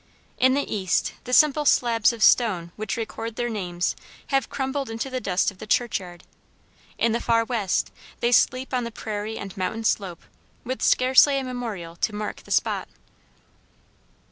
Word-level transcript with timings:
In 0.39 0.55
the 0.55 0.65
East, 0.67 1.13
the 1.25 1.31
simple 1.31 1.63
slabs 1.63 2.11
of 2.11 2.23
stone 2.23 2.71
which 2.75 2.97
record 2.97 3.35
their 3.35 3.49
names 3.49 3.95
have 4.29 4.49
crumbled 4.49 4.89
into 4.89 5.11
the 5.11 5.21
dust 5.21 5.51
of 5.51 5.59
the 5.59 5.67
churchyard. 5.67 6.23
In 6.97 7.11
the 7.11 7.21
far 7.21 7.45
West, 7.45 7.91
they 8.19 8.31
sleep 8.31 8.73
on 8.73 8.83
the 8.83 8.89
prairie 8.89 9.37
and 9.37 9.55
mountain 9.55 9.83
slope, 9.83 10.23
with 10.63 10.81
scarcely 10.81 11.37
a 11.37 11.43
memorial 11.43 11.95
to 11.97 12.15
mark 12.15 12.37
the 12.37 12.49
spot. 12.49 12.87